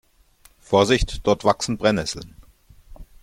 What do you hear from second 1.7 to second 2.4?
Brennnesseln.